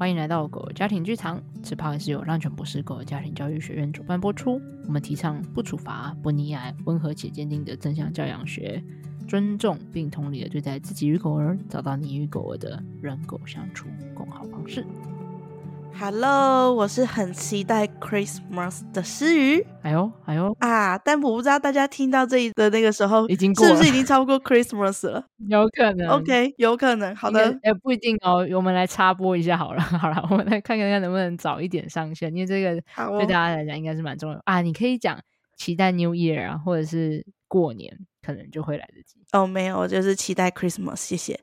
[0.00, 1.42] 欢迎来到狗儿家庭剧场。
[1.62, 4.58] 此 p 是由浪犬博士狗儿家庭教育学院主办播出。
[4.86, 8.82] 我们提倡不处罚、不溺爱、温和且坚定的正向教养学，
[9.28, 14.86] 尊重并同理的对待自己与狗儿，找到你与狗儿的人狗相处共好方式。
[15.98, 19.66] Hello，我是很期待 Christmas 的诗雨。
[19.82, 20.96] 哎呦，哎呦啊！
[20.98, 25.24] 但我不知道大家听到这一的那个时候，已经过，是不是已经超过 Christmas 了？
[25.48, 26.08] 有可能。
[26.08, 27.14] OK，有可能。
[27.14, 28.46] 好的，也不一定哦。
[28.54, 32.80] 我们来插播一下好了， 好了，我们来看看看能不能早一点上线，因为这个
[33.18, 34.62] 对大家来讲应该是蛮重要、哦、啊。
[34.62, 35.20] 你可以讲
[35.56, 39.20] 期待 New Year 啊，或者是过年，可能就会来得及。
[39.32, 40.96] 哦，没有，我就是期待 Christmas。
[40.96, 41.40] 谢谢，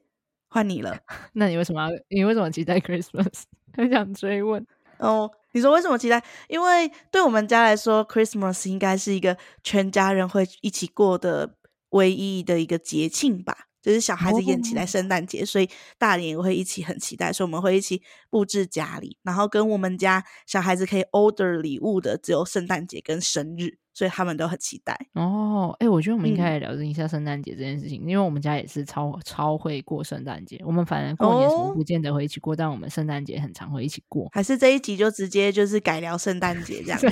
[0.50, 0.98] 换你了。
[1.34, 1.90] 那你为什么要？
[2.10, 3.44] 你为什么期待 Christmas？
[3.78, 4.66] 很想追问
[4.98, 6.22] 哦，你说为什么期待？
[6.50, 11.56] 因为对我们家来说，Christmas 应该是一个全家人会一起过的
[11.90, 13.67] 唯一的一个节庆吧。
[13.82, 24.98] 就是小孩子也期待圣诞节，所以大人也会一起很期待，所以我们会一起布置家里，然后跟我们家小孩子可以 order 礼物的只有圣诞节跟生日，所以他们都很期待。
[25.14, 30.62] 哦，哎、欸，我觉得我们应该来聊一下圣诞节这件事情，嗯、因为我们家也是超超会过圣诞节。
[30.66, 34.28] 我们反正过年什么不见得会一起过，哦、但我们圣诞节很常会一起过。
[34.34, 37.08] 还是这一集就直接就是改聊圣诞节这样子。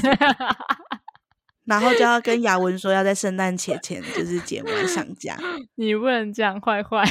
[1.66, 5.38] 然后就要跟雅文说，要在圣诞节前就是节目上架。
[5.76, 7.04] 你不能这样坏坏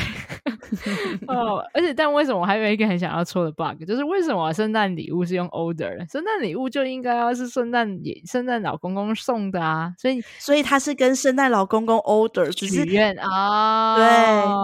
[1.28, 1.64] 哦！
[1.72, 5.96] 而且，但为什么我还有一个很想要戳的 bug，就是为什么圣诞礼物是用 order？
[6.10, 9.92] 圣诞礼物就应该要是圣诞节圣诞老公公送的啊！
[9.98, 13.96] 所以，所以他是跟圣诞老公公 order 许愿啊。
[13.96, 14.04] 对，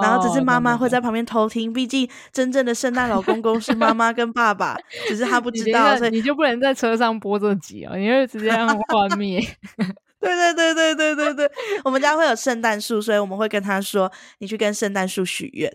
[0.03, 4.77] 然后只是妈妈会在旁边偷听，毕竟真正的圣诞老公公是妈妈跟爸爸，
[5.09, 9.43] 只是他不知道，所以你就不能在车上播这集哦，你会直接让画面。
[10.21, 11.51] 对对对对对对对，
[11.83, 15.75] 我们家会有圣诞树，所以我们会跟他说：“你去跟圣诞树许愿。”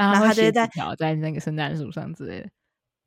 [0.00, 2.48] 然后他就会在在那个圣诞树上之类的。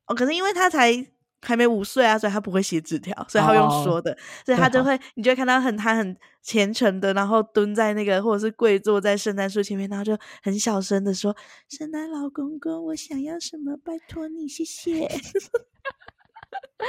[0.07, 0.93] 哦，可是因为他才
[1.41, 11.35] 还没五岁啊，所以他不会写纸条，所以他用说的，哦、所以他就会，你就会看到很他很虔诚的，然后蹲在那个或者是跪坐在圣诞树前面，然后就很小声的说
[11.69, 13.75] ：“圣诞老公公，我想要什么？
[13.77, 15.07] 拜托你，谢谢。”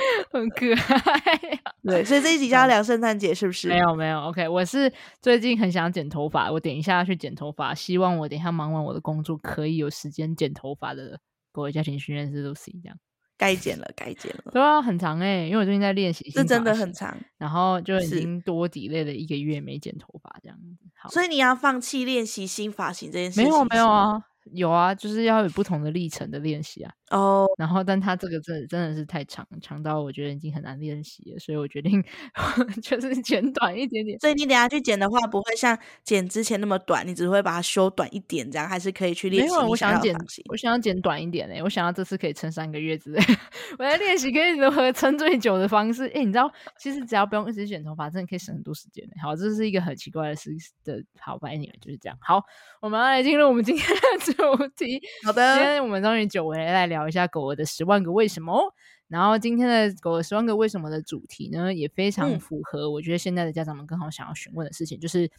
[0.32, 3.68] 很可爱，对，所以这一集就要聊圣诞节，是不是？
[3.68, 11.18] 没有没有，OK，我是最近很想剪头发，我等一下要去剪头发，希望我等一下忙完我的工作，可以有时间剪头发的
[11.52, 12.96] 各位家庭训练师都是一样，
[13.36, 23.44] 该剪了，该剪了， 对啊，很长哎、欸，因为我最近在练习，这真的很长，然后就已经多 delay 了一个月没剪头发这样子，好，所以你要放弃练习新发型这件事情？
[23.44, 24.22] 没有没有啊。
[24.52, 26.92] 有啊，就是要有不同的历程的练习啊。
[27.14, 32.02] 哦，然后，但他这个真的真的是太长，长到我觉得已经很难练习了，所以我决定
[32.82, 34.18] 就是剪短一点点。
[34.18, 39.54] 所以你等下去剪的话，不会像剪之前那么短，你只会把它修短一点，这样还是可以去练习。
[39.54, 40.12] 没有，我想要剪，
[40.50, 43.22] 我想要剪短一点诶、欸，我想要这次可以撑三个月之类。
[43.78, 46.06] 我在练习可以如何撑最久的方式。
[46.06, 46.50] 哎、欸，你知道，
[46.80, 49.22] 其实只要不用一直剪头发，真的可以省很多时间、欸。
[49.22, 50.50] 好，这是一个很奇怪的事
[50.82, 51.00] 的。
[51.20, 52.18] 好，拜你们就是这样。
[52.20, 52.42] 好，
[52.80, 55.00] 我们要来进入我们今天的主题。
[55.24, 58.72] 好的，今天我们终于久违来聊一下狗儿的十万个为什么。
[59.08, 65.30] 然后今天的狗儿十万个为什么的主题呢，也非常符合我觉得现在的家长们更好想要询问的事情，嗯、就是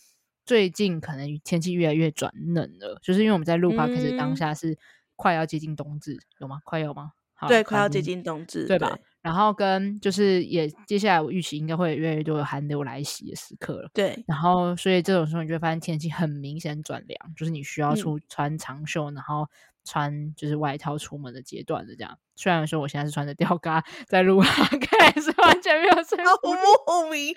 [0.45, 4.77] 最近可能天气越来越转冷了，就是因为我们在录 podcast 当下是
[5.15, 6.59] 快要接近冬至，嗯、有吗？
[6.63, 7.11] 快要吗？
[7.33, 8.89] 好对，快要接近冬至，对吧？
[8.89, 13.89] 对然后跟就是也接下来我预期应该会越来越多的寒流来袭的时刻了。
[13.91, 19.49] 对，然后所以这种时候你就会发现天气很明显转凉，就是你需要出穿长袖，嗯、然后
[19.85, 22.17] 穿就是外套出门的阶段的这样。
[22.35, 26.17] 虽然说我现在是穿着吊嘎在录，看来是完全没有睡。
[26.25, 27.33] 好莫名，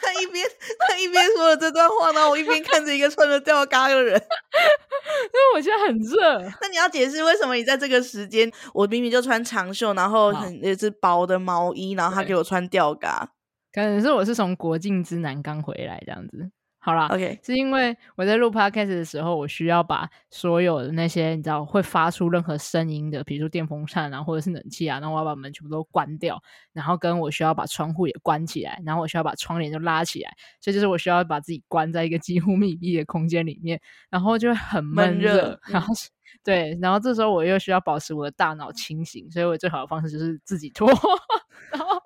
[0.00, 0.46] 他一边
[0.88, 4.14] 他一边说了这段话，然后我一边看着一个穿着吊嘎的人。
[4.16, 6.40] 因为我现在很热。
[6.62, 13.32] 那你要解释为什么你在这个时间，我明明就穿长袖，然后很也是薄的毛衣，然后他给我穿吊嘎。
[13.72, 16.50] 可能是我是从国境之南刚回来这样子。
[16.82, 26.42] 好啦，OK，是因为我在录 Podcast 的时候，我需要把所有的那些你知道会发出任何声音的，比如说电风扇啊，或者是冷气啊，然后我要把门全部都关掉，
[26.72, 33.78] 然后跟我需要把窗户也关起来，然后我需要把窗帘就拉起来，所以就是我需要把自己关在一个几乎密闭的空间里面，
[34.08, 36.08] 然后就会很闷热，然后、嗯、
[36.42, 40.88] 对，然后这时候我又需要保持我的大脑清醒，所以我最好的方式就是自己脱，
[41.70, 41.99] 然后。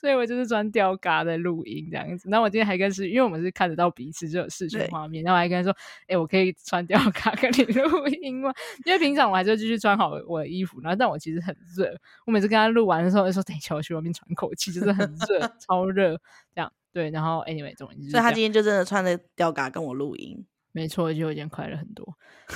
[0.00, 2.28] 所以我就是穿吊嘎在录音这样子。
[2.28, 8.52] 那我今天还跟是，因为我们是看得到彼此就有视觉画面，然后我还跟他说：“哎、欸，我可以穿吊嘎跟你录音吗？”
[8.84, 11.94] 因为平常我还是继续穿好我的衣服，然后但我其实很热。
[12.26, 16.18] 我每次跟他录完的时候，就说：“等一下我去外面喘口气，就是很热， 超热。”
[16.54, 17.10] 这样对。
[17.10, 20.44] 然后 anyway，总之，所以他今天就真的穿着吊嘎跟我录音。
[20.72, 22.04] 没错，就有点快乐很多。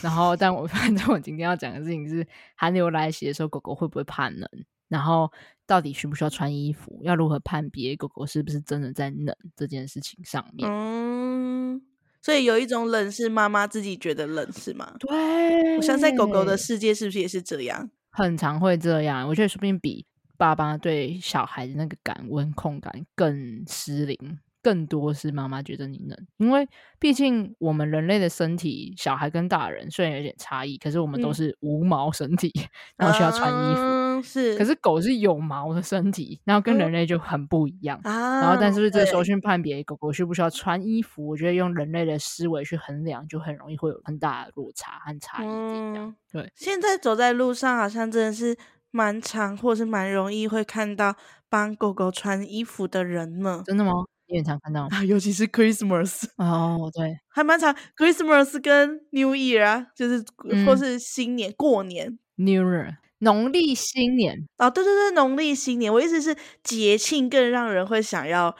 [0.02, 2.26] 然后，但我 反正我今天要讲的事情是，
[2.56, 4.48] 寒流来袭的时候，狗狗会不会怕冷？
[4.88, 5.30] 然后，
[5.68, 6.98] 到底需不需要穿衣服？
[7.02, 10.68] 要如何判别狗狗是不是真的在冷这件事情上面？
[10.68, 11.80] 嗯，
[12.22, 14.94] 所以有一种冷是妈妈自己觉得冷，是吗？
[14.98, 17.90] 对，我相信在狗狗的世界是不是也是这样？
[18.10, 19.28] 很常会这样。
[19.28, 20.06] 我觉得说不定比
[20.36, 24.38] 爸爸对小孩的那个感温控感更失灵。
[24.60, 26.68] 更多是妈妈觉得你冷，因为
[26.98, 32.68] 毕竟我们人类的身体，小孩跟大人虽然有点差异，可是我们都是无毛身体，嗯、
[32.98, 33.97] 然后需要穿衣服。
[34.18, 38.00] 嗯、是，可是狗是有毛的身体，然后跟人类就很不一样。
[38.04, 45.46] 嗯、然后，但是这个时候去判别狗狗需不需要穿衣服，我觉得用人类的思维去衡量，就很容易会有很大的落差和差异。
[45.46, 48.56] 嗯、对，现在走在路上，好像真的是
[48.90, 51.16] 蛮常，或是蛮容易会看到
[51.48, 53.62] 帮狗狗穿衣服的人呢。
[53.64, 53.92] 真的吗？
[54.26, 62.96] 也常看到啊， 尤其是 Christmas 哦，对，还蛮常 Christmas 跟 New Year 啊，就是、嗯、或是新年过年 New Year。
[63.20, 68.54] 农历新年哦，对对对，农历新年，我意思是节庆更让人会想要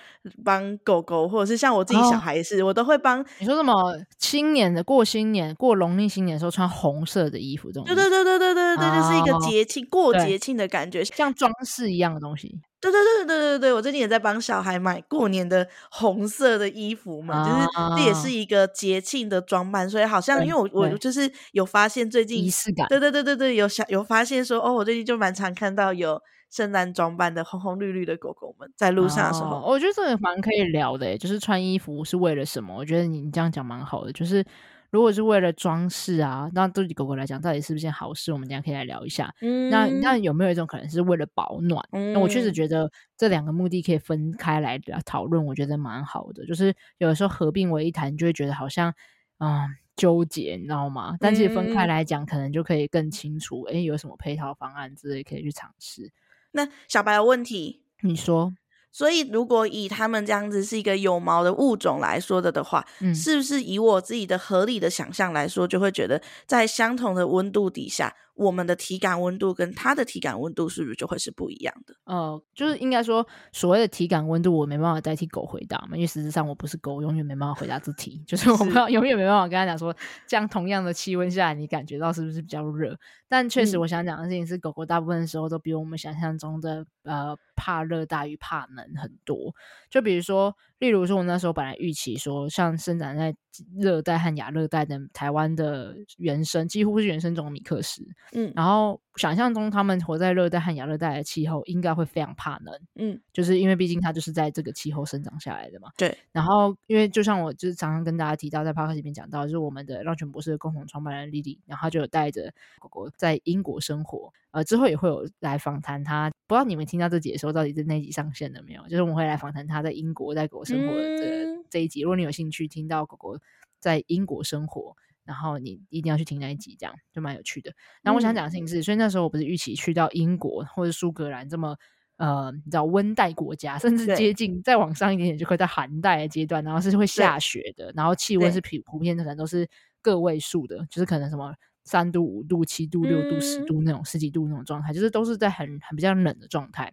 [0.45, 3.25] 帮狗狗，或者是像我自己小孩是，哦、我都会帮。
[3.39, 3.75] 你说什么？
[4.19, 7.85] 新年的过新年，过农历新年的时候穿红色的衣服，这种。
[7.85, 12.61] 对对对对对对对，哦、就是一个节庆过节庆的感觉，像装饰一样的东西。
[12.81, 32.75] 对对对对对对，我最近也在帮小孩买过年的红色的衣服嘛，就是这也是一个节庆的装扮，所以好像因为我我就是有发现最近仪式感，对对对对对，有想有发现说哦，我最近就蛮常看到有圣诞装扮的红红绿绿的狗狗们在路上的时候，我觉得这个蛮可以聊的，就是穿衣服是为了什么？
[32.77, 34.45] 我觉得你这样讲蛮好的，就是。
[34.91, 38.33] 如果是为了装饰啊，那对狗狗来讲，到底是不是件好事？
[38.33, 39.35] 我们等下可以来聊一下。
[39.41, 41.87] 嗯，那那有没有一种可能是为了保暖？
[41.93, 46.47] 嗯，那我确实觉得这两个目的可以分开来讨论，我觉得蛮好的。
[46.47, 48.95] 就是有的时候合并为一谈，就会觉得好像
[49.39, 51.17] 嗯纠结，你知道吗？
[51.21, 53.63] 但其实分开来讲，可能就可以更清楚。
[53.65, 56.11] 诶，有什么配套方案之类可以去尝试。
[56.53, 58.55] 那小白有问题，你说。
[58.99, 71.95] 所以，如果以他们这样子是一个有毛的物种来说的的话，嗯，是不是以我自己的合理的想象来说，就会觉得在相同的温度底下，我们的体感温度跟它的体感温度是不是就会是不一样的？
[72.05, 78.23] 呃，就是应该说，所谓的体感温度，我没办法代替狗回答嘛，因为实质上我不是狗，永远没办法回答这题。
[78.29, 79.93] 就是我们永远没办法跟他讲说，
[80.27, 82.97] 这样同样的气温下来，你感觉到是不是比较热？
[83.29, 89.53] 但确实，我想讲的事情是，狗狗大部分的时候都比我们想象中的呃怕热大于怕冷很多。
[89.91, 90.55] 就比如说。
[90.79, 93.35] 例如说，我那时候本来预期说，像生长在
[93.81, 98.01] 热带和亚热带的台湾的原生，几乎是原生种米克斯，
[98.33, 106.17] 嗯，然后想象中他们活在热带和亚热带的气候，应该会非常怕冷，嗯，就是因为毕竟它就是在这个气候生长下来的嘛，对。
[106.33, 116.31] 然后，因为就像我就是常常跟大家提到，在 Podcast 里面讲到，就是我们的浪犬博士的共同创办人 Lily，然后他就有带着狗狗在英国生活，呃，之后也会有来访谈他。
[116.47, 118.83] 不知道你们听到这集的时候，到底是那集上线了没有？
[118.89, 122.01] 就是我们会来访谈他在英国在狗生活的这、嗯、这一集。
[122.03, 123.39] 如果你有兴趣听到狗狗
[123.79, 124.97] 在英国生活，
[125.29, 127.71] 然后你一定要去听那一集，这样就蛮有趣的。
[128.03, 131.77] 然后我想讲的事情是，嗯、所以那时候我不是预期去到英国或者苏格兰这么
[132.17, 139.69] 呃，你知道温带国家，甚至接近再往上一点点就可以在寒带的阶段，然后是会下雪的，然后气温是普普遍的可能都是
[140.01, 141.55] 个位数的，就是可能什么。
[141.85, 146.93] 三度、五度、七度、六度、十度那种十几度那种状态，就是都是在很很比较冷的状态。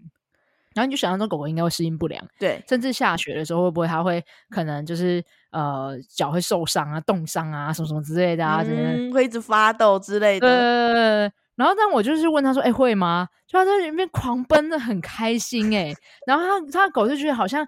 [0.75, 10.48] 然后你就想象中狗狗应该会适应不良，对，甚至下雪的时候会不会它会可能就是呃脚会受伤啊、冻伤啊什么什么之类的啊，嗯，会一直发抖之类的。
[10.48, 11.22] 呃，
[11.55, 15.91] 然后但我就是问他说：“哎，会吗？”就他在里面狂奔的很开心哎，
[16.27, 17.67] 然后他他的狗就觉得好像。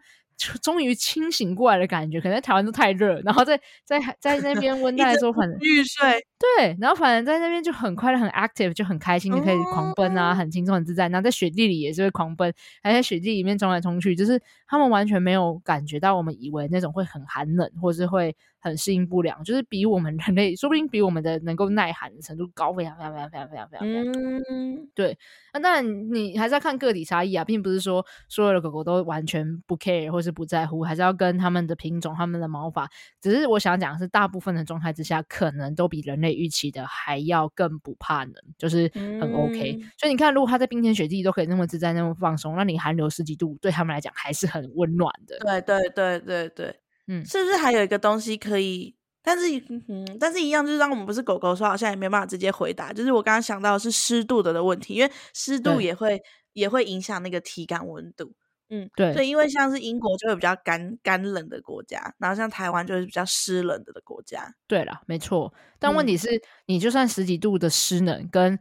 [0.62, 6.26] 终于清醒过来的感觉，可能在台湾都太热，然后在在在那边温带的时候反正欲睡，
[6.58, 11.10] 对，然后反正在那边就很快乐、很 active，就很开心，就可以狂奔啊，很轻松、很自在。
[11.10, 12.54] 然后在雪地里也是会狂奔，
[12.84, 18.36] 还在雪地里面冲来冲去，就是他们完全没有感觉到我们以为那种会很寒冷，或是会。
[18.60, 24.22] 很适应不良，就是比我们人类，说不定比我们的能够耐寒的程度高非常非常非常非常非常非常多。
[24.50, 25.18] 嗯，对。
[25.54, 32.90] 那当然，你还是要看个体差异啊，并不是说所有的狗狗都完全不 care 或是不在乎，还是要跟他们的品种、他们的毛发。
[33.22, 39.78] 只是我想讲的是，大部分的状态之下，可能都比人类预期的还要更不怕冷，就是很 OK。
[39.80, 45.38] 嗯，所以你看，如果它在冰天雪地都可以那么自在、那么放松，那你寒流十几度，对他们来讲还是很温暖的。
[45.40, 46.76] 对对对对对。
[47.08, 48.96] 嗯，是不是还有一个东西可以？
[49.22, 49.46] 但是，
[49.90, 52.94] 嗯，但是一样，就是当我们不是狗狗说，好像也没办法直接回答。
[52.94, 56.22] 就是我刚刚想到的是湿度的的问题，因为湿度也会
[56.54, 58.34] 也会影响那个体感温度。
[58.70, 64.54] 嗯，对，所以因为像是英国就会比较干干冷的国家，然后像台湾就是比较湿冷的的国家。
[64.66, 65.54] 对啦，没错。
[65.78, 68.58] 但问题是、嗯、你就算十几度的湿冷跟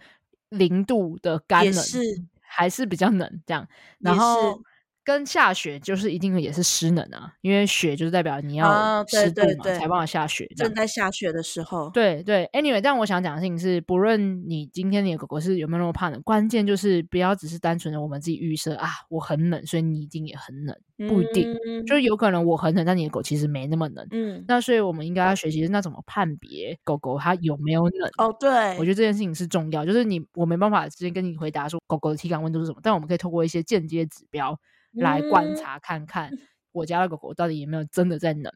[0.49, 2.01] 零度的干冷，是
[2.41, 3.69] 还是比较冷这样。
[4.01, 4.61] 然后。
[5.07, 8.67] 跟下雪就是一定也是湿冷啊，因为雪就是代表你要
[9.07, 10.51] 湿度嘛，哦、对对对才办法下雪。
[10.57, 12.51] 正在下雪的时候，对对。
[12.53, 20.77] Anyway，但我想讲的事情是，不论你今天你的狗狗是有没有那么怕冷，关键就是不要只是单纯的我们自己预设啊，我很冷，所以你一定也很冷，
[21.09, 24.05] 不一定，嗯、就是有可能我很冷，但你的狗其实没那么冷。
[24.11, 28.11] 嗯，那所以我们应该要学习那怎么判别狗狗它有没有冷。
[28.19, 34.59] 哦，对，我觉得这件事情是重要，就是你我没办法直接跟你回答说狗狗的体感温度是什么，但我们可以透过一些间接指标。
[34.97, 36.31] 来观察看看
[36.73, 38.53] 我家的狗狗到底有没有真的在冷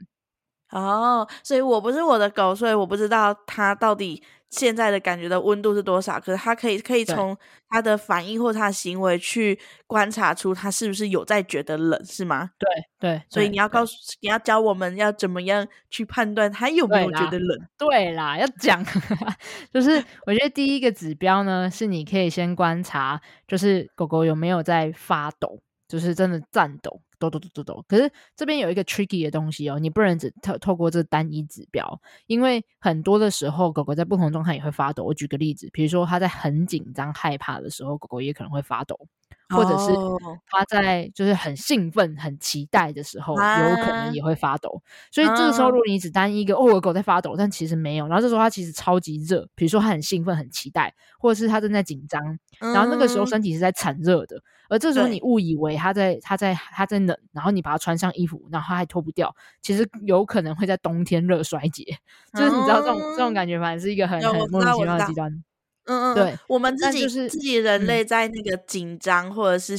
[0.73, 6.21] 哦，所以我不是我的狗，所以我不知道它到底现在的感觉的温度是多少。
[6.21, 7.37] 可是它可以可以从
[7.69, 12.51] 它的反应或它的行为去观察出它是不是有在觉得冷，是吗？
[12.57, 12.69] 对
[13.01, 17.59] 对，所以你要告诉你要教我们要怎么样去判断它有没有觉得冷。
[17.77, 18.85] 对啦，对啦要讲，
[19.75, 19.91] 就是
[20.25, 25.59] 我觉得第一个指标呢，是你可以先观察，就是狗狗有没有在发抖。
[25.91, 27.85] 就是真的颤抖，抖抖抖抖抖。
[27.89, 35.03] 可是这边有一个 tricky 的东西哦，你不能只透透过这单一指标，因为很多的时候狗狗在不同状态也会发抖。
[35.03, 38.97] 我举个例子，比如说它在很紧张、害怕的时候，狗狗也可能会发抖。
[39.51, 39.93] 或者是
[40.47, 44.81] 他在就是很兴奋、很期待的时候，啊、有可能也会发抖。
[45.11, 48.07] 所以这个时候，如果你只单一一个、啊、哦，我狗在发抖，但其实没有。
[48.07, 54.37] 然后这时候它其实超级热，比如说它很兴奋、很期待，或者是它正在紧张，然后那个时候身体是在产热的。
[54.37, 61.85] 嗯、而这时候你误以为它在、它在、它在冷，然后你把它穿上衣服，然后它还脱不掉，其实有可能会在冬天热衰竭。
[62.33, 65.45] 嗯、 就是你知道这种这种感觉，反正是一个很很莫名其妙的极端。
[65.85, 69.75] 嗯嗯，对，我们自己、就是、自己人类在那个紧张或者是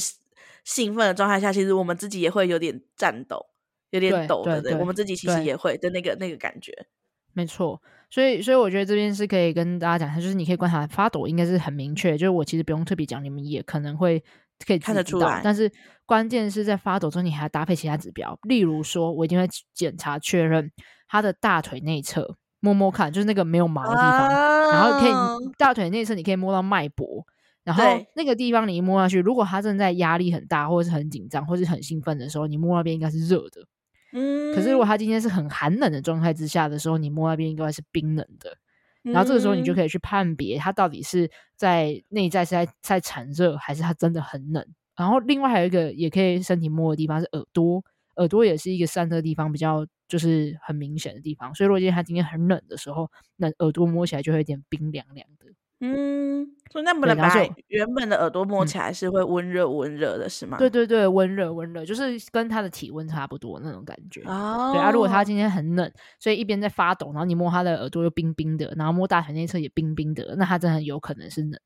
[0.64, 3.46] 兴奋的状态下，嗯、其实我们自己也会有点颤抖，
[3.90, 6.86] 有点抖的，对，对，对，我们自己其实也会的那个那个感觉。
[7.32, 7.80] 没错，
[8.10, 14.22] 所以所以我觉得这边是可以跟大家讲一下，就是你可以观察发抖，应该是很明确，就是我其实不用特别讲，你们也可能会
[14.66, 15.40] 可以看得出来。
[15.42, 15.72] 但是
[16.04, 20.70] 关键是在发抖中，你还要搭配其他指标，例如说，我一定会检查确认
[21.08, 22.36] 他的大腿内侧。
[22.62, 25.12] 摸摸看，就是那个没有毛的地方，啊、然后可以
[25.58, 27.26] 大腿内侧，你可以摸到脉搏，
[27.64, 27.82] 然后
[28.14, 33.66] 那个地方你一摸下去，如果他正在压力很大，或者是很紧张，或者是很兴奋的时候，你摸那边应该是热的。
[34.12, 38.56] 嗯，可是如果它今天是很寒冷的状态之下的时候，你摸那边应该是冰冷的。
[39.02, 44.64] 然后这个时候你就可以去判别它到底是在内在是在在产热，还是它真的很冷。
[44.94, 47.82] 然后另外还有一个也可以身体摸的地方是耳朵，
[48.16, 49.86] 耳朵也是一个散热的地方比较。
[50.08, 55.46] 就是很明显的地方，所以如果今天它今天很冷的时候，那耳朵摸起来就会有点冰凉凉的。
[55.80, 57.34] 嗯，所以那不能把
[57.68, 60.58] 原本的耳朵摸起来是会温热温热的，是吗？
[60.58, 64.20] 对对对，温热温热，就是跟它的体温差不多那种感觉。
[64.26, 71.58] 哦，对啊，如果它今天很冷，所以一边在发抖，然后你摸它的耳朵又冰冰的，然后摸大腿内侧也冰冰的，那它真的很有可能是冷。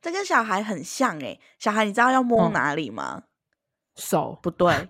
[0.00, 3.22] 这跟小孩很像诶、欸，小孩你知道要摸哪里吗？
[3.96, 4.38] 手？
[4.42, 4.88] 不对。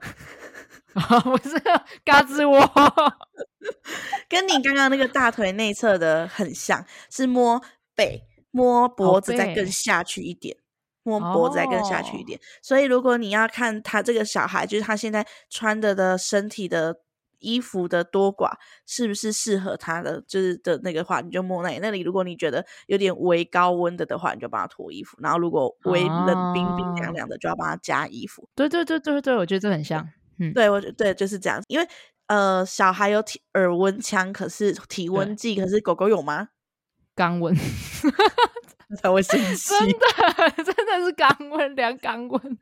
[0.93, 1.59] 不是
[2.05, 2.61] 嘎吱窝，
[4.29, 7.63] 跟你刚刚那个大腿内侧的很像，是摸
[7.95, 10.55] 背，摸脖子再更下去一点，
[11.03, 12.39] 摸脖子再更下去一点。
[12.61, 17.01] 所以如果你要看他这个小孩，就是他现在穿的的身体的
[17.43, 18.53] 衣服的多寡
[18.87, 21.79] 是不是适合他的，就是的那个话，你就摸那里。
[21.83, 25.19] 那里如果你觉得有点微高温的的话，你就帮他脱衣服。
[25.21, 28.49] 然后如果微冷冰冰凉凉的，就要帮他加衣服。
[28.55, 30.09] 对对对对对，我觉得这很像。
[30.39, 31.63] 嗯，对，我觉对，就是这样。
[31.69, 31.87] 因为
[32.29, 36.49] 呃，小孩有体耳温枪，可是体温计，可是狗狗有吗？
[37.15, 37.55] 肛温
[39.03, 39.89] 才会生 气，真
[40.57, 42.59] 的真的是肛温量肛温。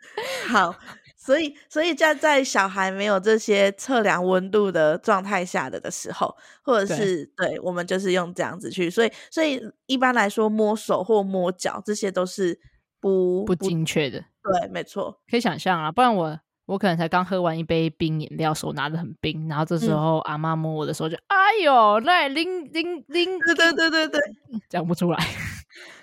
[0.48, 0.74] 好，
[1.20, 12.58] 所以所以在在小孩没有这些测量温度的状态下的的时候，或者是对，对我们就是用这样子去，所以所以一般来说摸手或摸脚这些都是
[12.98, 14.18] 不不精确的。
[14.18, 16.40] 对，没错，可以想象啊，不然我。
[16.66, 24.20] 我可能才刚喝完一杯冰饮料，手拿的很冰，然后这时候阿妈摸我的时候就，哎呦，那零零零，对对对对对，
[24.70, 25.18] 讲不出来，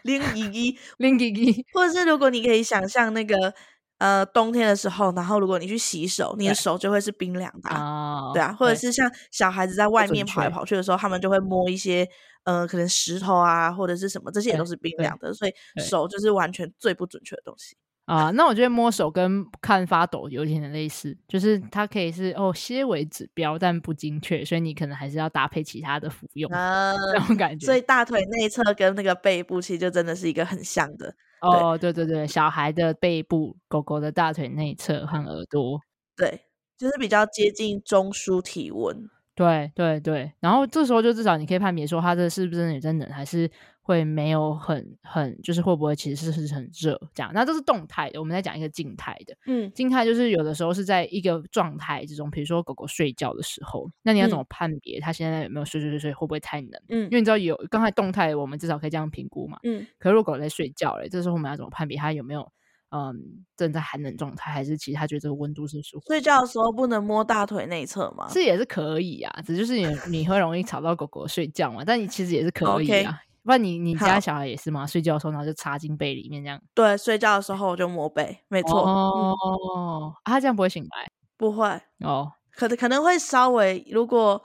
[0.04, 3.54] 零一一零一一，或者是如果你可以想象那个
[3.98, 12.08] 呃冬天的时候，然后如果你去洗手，你的手就会是冰凉的，啊，对啊，或者是像小孩子在外面跑来跑去的时候，他们就会摸一些
[12.44, 17.76] 呃可能石头啊或者是什么，这些也都是冰凉的，所以手就是完全最不准确的东西。
[18.06, 27.66] 啊，那我觉得摸手跟看发抖有点类似，就是它可以是哦些微指标，但不精确，所以你可能还是要搭配其他的服用，啊、这种感觉。
[27.66, 31.14] 所以大腿内侧跟那个背部其实就真的是一个很像的。
[31.42, 35.80] 哦，对对对，小孩的背部，狗狗的大腿内侧和耳朵。
[36.16, 36.42] 对，
[36.78, 39.10] 就是比较接近中枢体温。
[39.36, 43.50] 对对对，然后这时候就至少你可以判别说，它这是不是真的有在冷，还是
[43.88, 47.32] 会没有很很，就是会不会其实是是很热这样。
[47.34, 49.34] 那这是动态的，我们再讲一个静态的。
[49.46, 56.72] 嗯，静态就是有的时候是在一个状态之中，比如说狗狗睡觉的时候，那你要怎么判别它现在有没有睡睡睡睡，会不会太冷？
[56.90, 59.58] 嗯，因为你知道有刚才动态，我们至少可以这样评估嘛。
[59.64, 62.52] 嗯，可是如果狗在睡觉嘞，这时候我们要怎么判别它有没有？
[62.90, 66.06] 嗯，正在寒冷状态，还是其实它觉得这个温度是舒服？
[66.08, 68.30] 睡觉的时候不能摸大腿内侧吗？
[68.30, 71.84] 是也是可以啊，只就是你你会容易吵到狗狗睡觉嘛。
[71.86, 73.27] 但你其实也是可以啊，Okay.
[73.48, 74.86] 不然你你家小孩也是吗？
[74.86, 76.62] 睡觉的时候然后就插进被里面这样。
[76.76, 78.82] 对，睡觉的时候我就摸背，没错。
[78.82, 79.34] 哦，
[79.78, 81.10] 嗯啊、他这样不会醒来？
[81.38, 81.66] 不会
[82.02, 84.44] 哦，可能可能会稍微如果。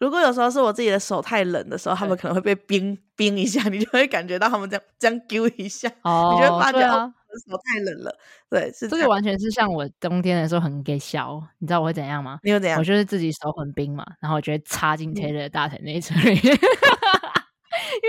[0.00, 8.14] 如果有时候是我自己的手太冷的时候，他们可能会被冰冰一下， 你就会感觉到他们这样这样揪一下，哦、你就会发觉啊，我的手太冷了。
[8.50, 12.38] 对，是这，个完全是像我冬天的时候很给小，你知道我会怎样吗？
[12.42, 12.78] 你会怎样？
[12.78, 16.12] 我就是自己手很冰嘛，然后我就会插进 Taylor 的大腿内侧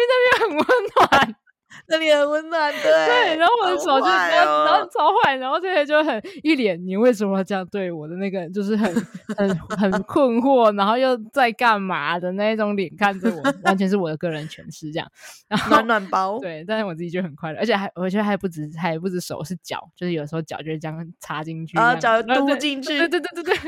[0.07, 0.67] 那边很温
[1.11, 1.35] 暖。
[1.87, 8.91] 那里很温暖，对对，然后我的手就，然后然后超坏，然后这些就很一脸你为什么要这样对我的那个，就是很
[9.37, 15.07] 很很困惑，然后又在干嘛的那种脸看着我，完全是我的个人诠释这样。
[15.49, 23.59] 然后暖暖包， 对，但是我自己就很快乐，而且还我觉得还不止，还不止手是脚，就是有时候脚就是这样插进去，然后脚嘟进去，对对对对对。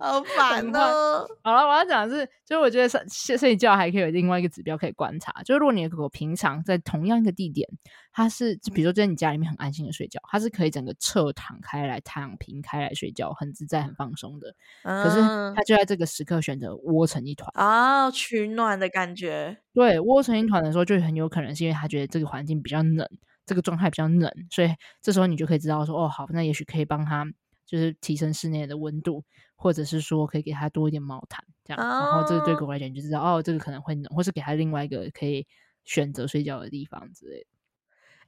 [0.00, 1.26] 好 烦哦！
[1.42, 7.68] 好了，我要讲的是，就是我觉得睡睡觉还可以有另外一个指标可以观察，就是如果你的狗狗平常在同样一个地点，
[8.10, 14.54] 它是比如说在你家里面很安心的睡觉，它是可以整个侧躺开来、躺平开来睡觉，很自在、很放松的。
[14.84, 15.20] 嗯、可是
[15.54, 19.58] 它就在这个时刻选择窝成一团啊，取暖的感觉。
[19.74, 23.06] 对，窝成一团的时候，就很有可能是因为它觉得这个环境比较冷，
[23.44, 24.70] 这个状态比较冷，所以
[25.02, 27.26] 这时候你就可以知道说，哦，好，那也许可以帮它。
[27.66, 29.22] 就是提升室内的温度，
[29.60, 35.46] 或者是说可以给他多一点毛毯，这样，哦、然后这个对狗来讲就知道，哦，这个可能会冷，或是给他另外一个可以
[35.84, 37.46] 选择睡觉的地方之类的。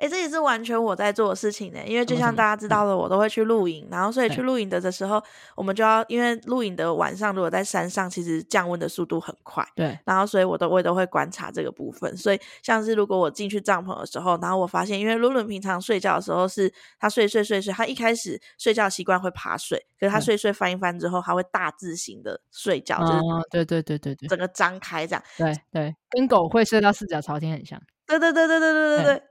[0.02, 5.22] 哎，这也是完全我在做的事情呢，因为就像大家知道的，我都会去露营，然后所以去露营的的时候，
[5.54, 23.20] 我们就要因为露营的晚上如果在山上，其实降温的速度很快，对，然后所以我都我也都会观察这个部分，所以像是如果我进去帐篷的时候，然后我发现，因为露伦平常睡觉的时候是他睡睡睡睡，他一开始睡觉习惯会爬睡，可是他睡睡翻一翻之后，他会大字型的睡觉，就是
[23.52, 29.22] 对对对对对，整个张开这样，对对，跟狗会睡到四脚朝天很像，对对对对对对对对。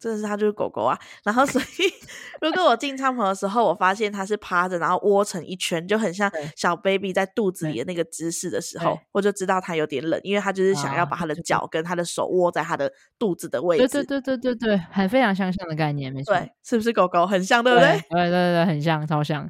[0.00, 1.64] 真的是它就是狗狗啊，然后所以
[2.40, 13.86] 如果我进帐篷的时候，我发现它是趴着，然后窝成一圈，就很像小 baby 在肚子里的那个姿势的时候，我就知道它有点冷，因为它就是想要把它的脚跟它的手窝在它的肚子的位置。
[13.88, 16.34] 对对对对对对，很非常相像的概念，没错。
[16.34, 17.88] 对，是不是狗狗很像，对不对？
[17.88, 19.46] 对对对对，很像，超像。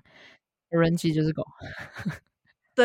[0.71, 1.45] 人气就是狗。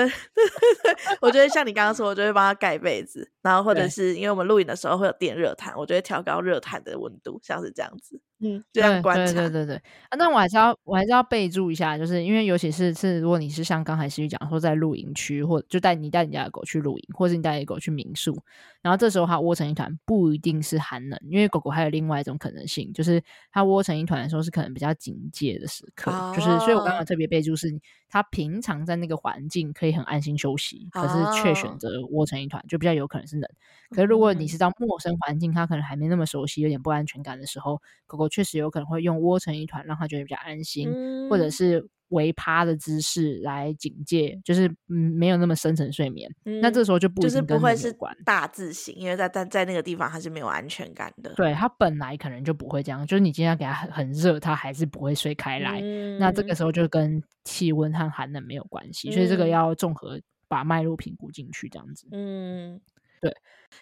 [0.03, 0.49] 对 对
[0.83, 8.19] 对对，我觉得像你刚刚说，我就会帮他盖被子，然后或者是因为我们录影的时候会有电热毯，我就会调高热毯的温度，像是这样子。
[8.39, 9.75] 嗯，这样观察，对对对对。
[10.09, 18.37] 啊，那我还是要我还是要备注一下，就是因为尤其是是如果你是像刚才思雨讲说在露营区，或就带你带你家的狗去露营，或是你带你的狗去民宿，
[18.81, 27.69] 然后这时候它窝成一团，不一定是寒冷，因为狗狗还有另外一种可能性，就是它窝成一团的时候是可能比较警戒的时刻，哦、就是所以我刚刚特别备注是，
[28.09, 33.49] 它平常在那个环境可以很安心休息，可是却选择窝成一团，就比较有可能是冷。
[33.91, 46.29] 可是如果你是到陌生环境，它可能还没那么熟悉，有点不安全感的时候，狗狗确实有可能会用窝成一团，让他觉得比较安心，嗯、或者是微趴的姿势来警戒，就是嗯没有那么深层睡眠。
[46.45, 51.33] 嗯、那这时候就不就是不会是大字型，因为在在在那个地方他是没有安全感的。
[51.35, 55.79] 对，他本来可能就不会这样，就是你今天给他很很热，他还是不会睡开来。
[55.81, 62.07] 嗯、那这个时候就跟气温和寒冷没有关系，嗯、所以这个要综合把脉络评估进去，这样子。
[62.11, 62.79] 嗯。
[63.21, 63.33] 对，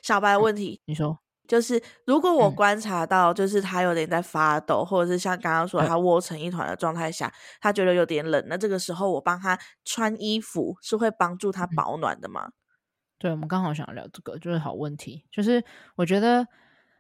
[0.02, 12.52] 小白的问题，你说，就是如果我观察到，就是他有点在发抖，嗯、或者是像刚刚说他窝成一团的状态下，他觉得有点冷，那这个时候我帮他穿衣服是会帮助他保暖的吗？
[13.20, 15.62] 对，我们刚好想聊这个，就是好问题，就是
[15.96, 16.48] 我觉得，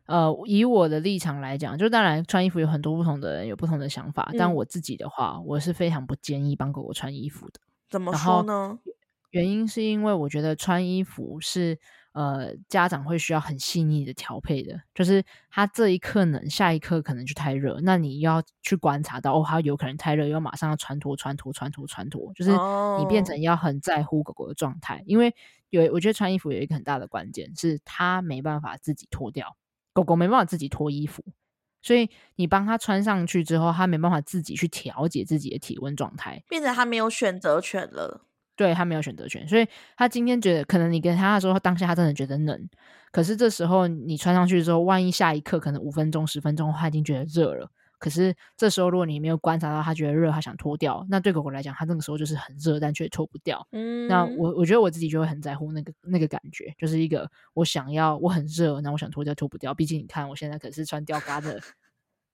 [0.07, 7.61] 呃，以我的立场来讲，就当然穿衣服有很多不同的人有不同的想法，嗯、但我自己的话，我是非常不建议帮狗狗穿衣服的。
[7.89, 8.79] 怎么说呢？
[9.31, 11.79] 原因是因为我觉得穿衣服是。
[12.13, 22.51] 呃，家长会需要很细腻的调配的，就是他这一刻冷，下一刻可能就太热，那你要去观察到，哦，他有可能太热，又马上要穿脱、穿脱、穿脱、穿脱，就是
[22.99, 25.33] 你变成要很在乎狗狗的状态，因为
[25.71, 29.57] 有，我觉得穿衣服有一个很大的关键是，它没办法自己脱掉，
[29.91, 31.23] 狗狗没办法自己脱衣服，
[31.81, 38.21] 所以你帮他穿上去之后，他没办法自己去调节自己的体温状态，变成他没有选择权了。
[38.55, 42.69] 对，他没有选择权，所以他今天觉得，可能你跟他说，当下他真的觉得冷，
[43.11, 47.69] 可是这时候你穿上去之后，万一下一刻可能五分钟、十分钟，他已经觉得热了。
[47.97, 53.65] 可是这时候如果你没有观察到他觉得热，他想脱掉，那对狗狗来讲，他那个时候就是很热，但却脱不掉。
[53.71, 59.73] 嗯，那我我觉得我自己就会很在乎那个那个感觉，就是一个我想要我很热，那我想脱掉脱不掉。
[59.73, 61.61] 毕竟你看我现在可是穿吊嘎的。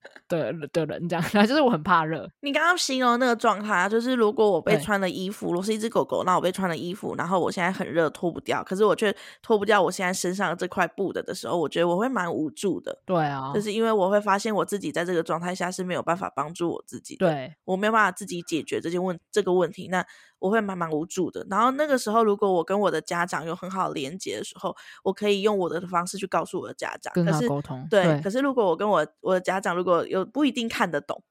[0.29, 2.29] 的的人这样，然后就是我很怕热。
[2.41, 13.01] 你刚刚形容那个状态啊，就是如果我被穿了衣服，我是一只狗狗，那我被穿了衣服，然后我现在很热，脱不掉，可是我却脱不掉我现在身上的这块布的的时候，我觉得我会蛮无助的。
[13.05, 19.87] 对啊，就是因为我会发现我自己在这个状态下是没有办法帮助我自己的，对，我没有办法自己解决这件问这个问题。
[19.89, 20.05] 那
[20.39, 27.85] 我会蛮蛮无助的，然后那个时候，如果我跟我的家长有很好的连接的时候，我可以用我的方式去告诉我的家长，跟他沟通。
[27.89, 31.21] 对，对，可是如果我跟我我的家长如果有不一定看得懂，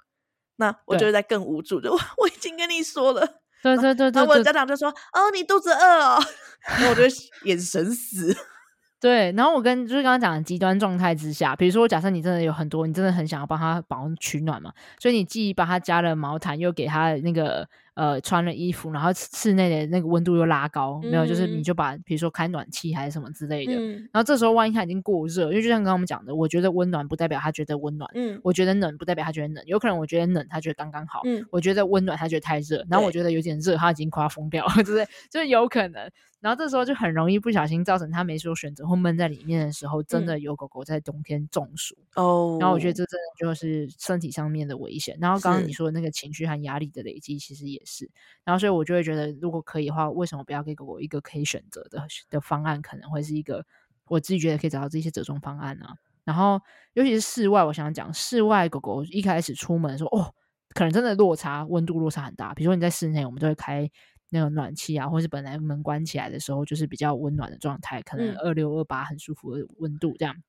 [0.56, 1.80] 那我就会在更无助。
[1.80, 3.26] 就我我已经跟你说了，
[3.62, 6.18] 对对对对，然后我的家长就说：“哦，你肚子饿哦。
[6.68, 7.02] ”然后我就
[7.48, 8.36] 眼神死。
[9.00, 17.68] 对，然后我跟就是刚刚讲的极端状态之下，比如说，假设你真的有很多，你真的很想要帮他保温取暖嘛，所以你既帮他加了毛毯，又给他那个。
[17.98, 23.72] 呃，穿了衣服，然后室内的那个温度又拉高，嗯、没有，就是你就把，比如说开暖气还是什么之类的。
[23.72, 35.04] 嗯、然后这时候万一他已经过热，因为就像刚刚我们讲的，我觉得温暖不代表他觉得温暖，嗯，我觉得冷不代表他觉得冷，有可能我觉得冷，他觉得刚刚好，嗯，我觉得温暖，他觉得太热，然后我觉得有点热，他已经快要疯掉了，对不对？
[35.28, 36.08] 就是有可能。
[36.40, 42.56] 然后这时候就很容易不小心造成他没说选择或闷在里面的时候，真的有狗狗在冬天中暑哦。
[42.56, 45.18] 嗯、然后我觉得这真的就是身体上面的危险。
[45.20, 48.11] 然后刚刚你说的那个情绪和压力的累积，其实也是。
[48.44, 48.68] 然后所以。
[48.79, 52.81] 我就会觉得，如果可以的话，为什么不要给狗狗一个可以选择的的方案？
[52.81, 53.64] 可能会是一个
[54.07, 55.96] 我自己觉得可以找到这些折中方案啊。
[56.22, 56.61] 然后，
[56.92, 60.35] 尤其是室外，我想讲室外狗狗一开始出门的时候，哦，
[60.74, 62.55] 可能真的落差温度落差很大。
[62.55, 63.90] 比如说你在室内，我们都会开
[64.31, 70.37] 那个暖气啊，或是本来门关起来的时候就是比较温暖的状态，可能二六二八很舒服的温度这样。
[70.37, 70.42] 嗯，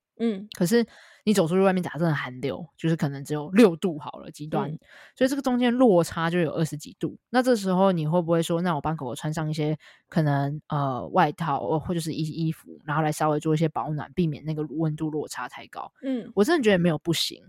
[0.53, 0.85] 可是
[1.23, 4.79] 你走出去外面，假设寒流，就是可能只有六度好了，极端，嗯、
[5.15, 7.17] 所以这个中间落差就有二十几度。
[7.29, 9.77] 那这时候你会不会说，那我帮狗狗穿上一些
[10.07, 15.91] 可能呃外套或者是衣衣服，然后来稍微做一些保暖，避免那个温度落差太高？
[16.01, 17.41] 嗯，我真的觉得没有不行，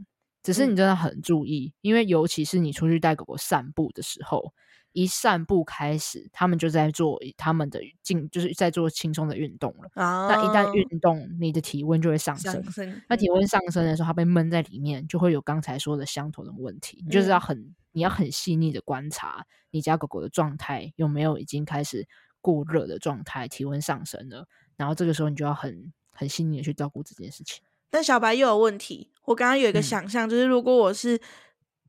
[0.42, 4.52] 只是你真的很注意，嗯、因为尤其是你出去带狗狗散步的时候。
[4.92, 9.90] 一散步开始，他们就在做他们的静，就是在做轻松的运动了。
[9.94, 12.52] 啊，那一旦运动，你的体温就会上升。
[12.52, 17.02] 上升，那体温上升的时候，它被闷在里面，就会有刚才说的相同的问题。
[17.04, 22.08] 你就是要很，你要很细腻的观察你家狗狗的状态有没有已经开始
[22.40, 24.48] 过热的状态，体温上升了。
[24.76, 27.62] 然后这个时候，你就要很很细腻的去照顾这件事情。
[27.90, 31.20] 但小白又有问题，我刚刚有一个想象，嗯、就是如果我是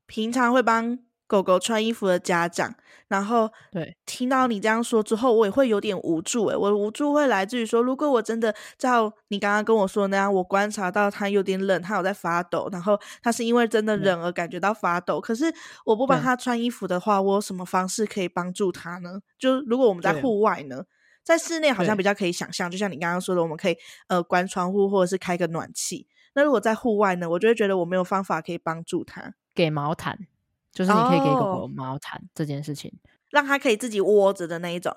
[0.05, 0.99] 平常会帮。
[1.31, 2.75] 狗狗穿衣服的家长，
[3.07, 6.47] 然后对听到你这样说之后，我也会有点无助。
[6.47, 15.21] 诶，我的无助会来自于说，如果我真的照你刚刚跟我说的那样，我观察到它有点冷，它有在发抖，然后它是因为真的冷而感觉到发抖。
[15.21, 15.45] 可是
[15.85, 19.21] 我不帮它穿衣服的话，我有什么方式可以帮助它呢？
[19.39, 20.83] 就如果我们在户外呢，
[21.23, 23.77] 在室内好像比较可以想象，就像你刚刚说的，我们可以
[24.09, 26.07] 呃关窗户或者是开个暖气。
[26.33, 30.27] 那如果在户外呢，我就会觉得我没有方法可以帮助它，给毛毯。
[30.71, 32.91] 就是你可以给狗狗毛毯、oh, 这件事情，
[33.29, 34.95] 让它可以自己窝着的那一种。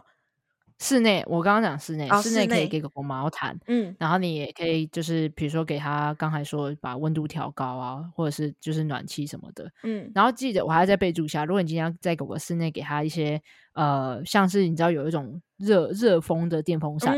[0.81, 13.41] 室内，我刚刚讲室内，oh, 室内可以给狗狗毛毯，嗯，然后你也可以就是比如说给它刚才说把温度调高啊，或者是就是暖气什么的，嗯，然后记得我还要再备注一下，如果你今天要在狗狗室内给它一些
[13.75, 17.17] 呃，像是你知道有一种热热风的电风扇，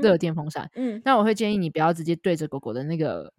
[0.00, 3.30] 热、嗯、电风扇，嗯，那我会建议你不要直接对着狗狗的那个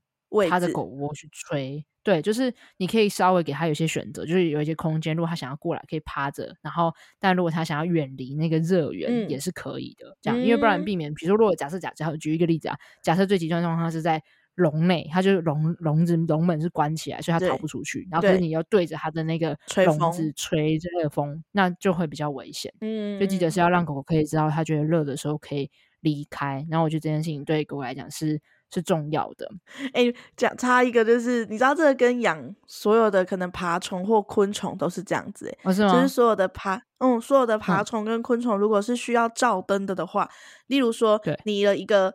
[0.48, 1.84] 它的狗窝去吹。
[2.06, 6.56] 对，就是你可以稍微给他有些选择，就是有一些空间，如果他想要过来，可以趴着。
[6.62, 10.10] 然后，但如果他想要远离那个热源，也是可以的。
[10.10, 14.22] 嗯、这样，因为不然避免，比如说，如果假设假假举一个例子啊，假设最极端状况是在
[14.54, 18.08] 笼内，它就笼笼子笼门是关起来，所以它逃不出去。
[18.12, 22.72] 然后，可是你要对着它的那个笼子吹热风，风那就会比较危险。
[22.82, 26.64] 嗯，就记得是要让狗狗可以知道，它觉得热的时候可以离开。
[26.70, 28.40] 然后，我觉得这件事情对狗狗来讲是。
[28.76, 29.50] 是重要的。
[29.94, 35.94] 哎、欸，讲差一个就是，你知道这个跟养所有的可能爬虫或昆虫都是这样子，哎、哦，是吗？
[35.94, 40.30] 就是所有的爬，嗯，所有的爬虫跟昆虫，如果是需要照灯的的话，嗯、
[40.68, 42.14] 例如说，你的一个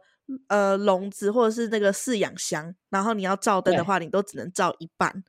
[0.49, 5.25] 呃笼子或者是那个饲养箱，然后你要照灯的话，你都只能照一半。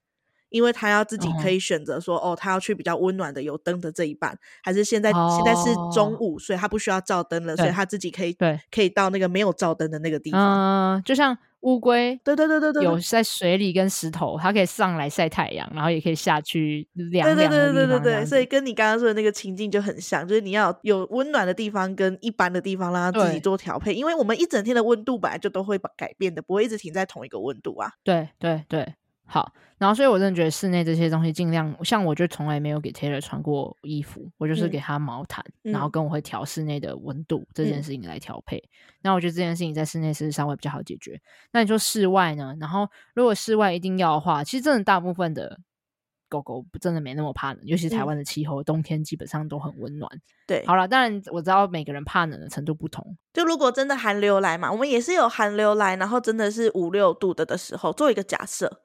[0.51, 10.95] 因为他要自己可以选择说，哦，哦，他要去比较温暖的有灯的这一半，还是现在、哦、现在是中午，所以他不需要照灯了，所以他自己可以对可以到那个没有照灯的那个地方。
[10.97, 16.87] 嗯，就像乌龟，对对对对对，有在水里跟石头，它可以上来晒太阳，然后也可以下去。
[16.95, 27.91] 对对对对对对，所以跟你刚刚说的那个情境就很像，就是你要有温暖的地方跟一般的地方，让它自己做调配，因为我们一整天的温度本来就都会改变的，不会一直停在同一个温度啊。
[28.03, 28.95] 对对对。
[29.33, 38.61] 好，然后所以我真的觉得室内这些东西尽量，像我就从来没有给 Taylor 穿过衣服，我就是给他毛毯，嗯、然后跟我会调室内的温度、嗯、这件事情来调配。
[39.01, 41.17] 那我觉得这件事情在室内是稍微比较好解决。
[41.53, 42.53] 那你说室外呢？
[42.59, 45.57] 然后如果室外一定要的话，其实真的大部分的
[46.27, 50.11] 狗狗真的没那么怕冷，尤其是台湾的气候，嗯、冬天基本上都很温暖。
[50.45, 53.17] 对，好了，当然我知道每个人怕冷的程度不同。
[53.31, 58.81] 就如果真的寒流来嘛，我们也是有寒流来，然后真的是五六度的的时候，做一个假设。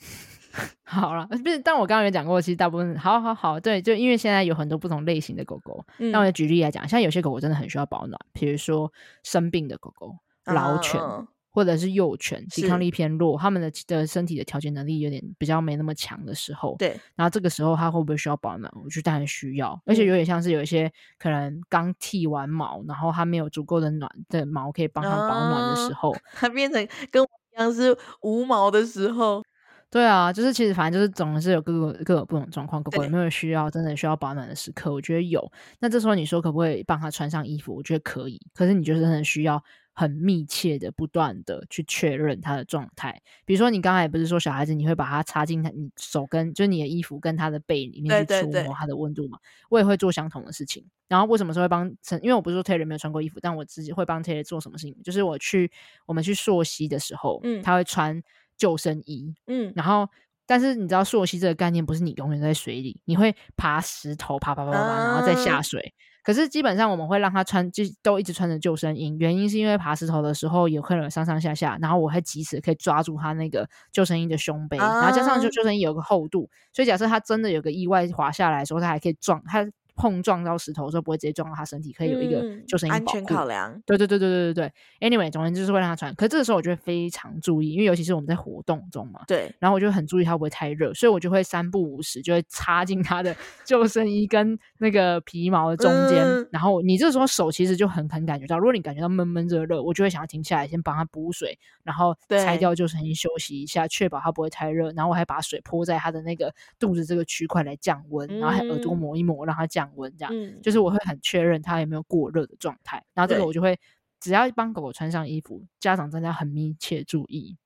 [0.82, 8.90] 好了，不是，但我刚刚有讲过，其实大部分，好好好，对，就因为现在有很多不同类型的狗狗，那、嗯、我就举例来讲，像有些狗狗真的很需要保暖，比如说
[9.22, 18.72] 生病的狗狗、老犬、啊、或者是幼犬，抵抗力偏弱，它们的的身体的调节能力有点比较没那么强的时候，对，然后这个时候它会不会需要保暖？
[18.82, 29.44] 我觉得当然需要，而且有点像是有一些可能刚剃完毛，然后它没有足够的暖的毛可以帮它保暖的时候，啊、它变成跟我一样是无毛的时候。
[29.90, 34.92] 对啊，就是其实反正就是总是有各个各种不同状况，狗狗有没有需要真的需要保暖的时刻？
[34.92, 35.50] 我觉得有。
[35.80, 37.74] 那这时候你说可不可以帮他穿上衣服？
[37.74, 38.38] 我觉得可以。
[38.54, 43.18] 可是你就是真的需要很密切的、不断的去确认他的状态。
[43.46, 49.38] 比如说你刚才不是说小孩子你会把它插进他你手跟就是你的衣服跟他的背里面去触摸他的温度嘛？
[49.70, 50.84] 我也会做相同的事情。
[51.08, 51.88] 然后为什么说会帮？
[52.20, 54.94] 因为我不是说 Taylor 没有穿过衣服，但我自己会帮 Taylor 做什么事情？
[55.02, 55.72] 就是我去
[56.04, 58.22] 我们去溯溪的时候，嗯，他会穿。
[58.58, 60.06] 救生衣，嗯，然后，
[60.46, 65.80] 但是你知道溯溪这个概念不是你永远在水里，你会爬石头，爬爬爬爬爬，然后再下水。
[65.80, 65.94] 啊、
[66.24, 79.66] 可是基本上我们会让他穿，就都一直穿着救生衣，原因是因为爬石头的时候有可能上上下下，然后我会及时可以抓住他那个救生衣的胸背，啊、然后加上就救生衣有个厚度，所以假设他真的有个意外滑下来的时候，他还可以撞他。
[79.98, 83.82] 碰撞到石头的时候不会直接撞到他身体，可以有一个救生衣保护、嗯、安全考量。
[83.84, 85.10] 对对对对对对对。
[85.10, 86.14] Anyway，总之就是会让他穿。
[86.14, 89.20] 可是这个时候我就会非常注意，因为尤其是我们在活动中嘛。
[89.26, 89.52] 对。
[89.58, 93.34] 然后我就很注意他会不会太热，所以我就会三不五时就会插进他的
[93.66, 96.24] 救生衣跟那个皮毛的中间。
[96.24, 104.92] 嗯、然后你这时候手其实就很很感觉到，如果你感觉到闷闷热热，我就会想要停下来先帮他补水，然后拆掉救生衣休息一下，确保他不会太热。
[104.92, 110.32] 然后我还把水泼在他的那个肚子这个区块来降温，嗯、然后还耳朵抹一抹让他降温，这样。
[110.34, 113.78] 嗯就是我会很确认它有没有过热的状态，然后这个我就会
[114.20, 117.56] 只要帮狗狗穿上衣服，家长真的要很密切注意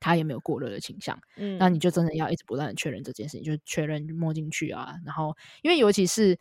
[0.00, 1.18] 它有没有过热的倾向。
[1.36, 6.38] 嗯，那你就真的要一直不断的确认这件事情，就是确认摸进去啊，然后因为尤其是，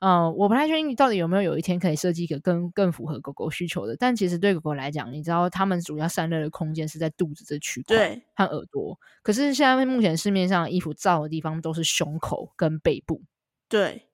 [0.00, 13.22] 呃，我不太确定你到底有没有有一天可以设计一个更更符合狗狗需求的，但其实对狗狗来讲，你知道它们主要散热的空间是在肚子这区块和耳朵，可是现在目前市面上的衣服罩的地方都是胸口跟背部，
[13.68, 14.08] 对。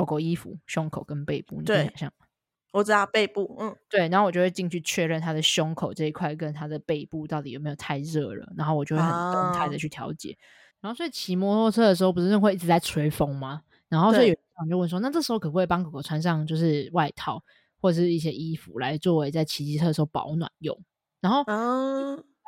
[0.00, 2.26] 狗狗衣服胸口跟背部，你可以想象吗？
[2.72, 10.30] 我知道背部，嗯，对，然后我就会进去确认它的胸口这一块跟它的背部到底有没有太热了，然后我就会很动态的去调节。
[10.32, 13.62] 啊、然后所以骑摩托车的时候不是会一直在吹风吗？
[13.88, 17.42] 然后所以有人就问说，那这时候可不可以帮狗狗穿上就是外套
[17.80, 20.78] 或者是一些衣服来作为在骑机车的时候保暖用？
[21.20, 21.44] 然后。